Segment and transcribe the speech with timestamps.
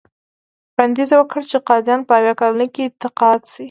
[0.73, 3.59] وړاندیز یې وکړ چې قاضیان په اویا کلنۍ کې تقاعد شي.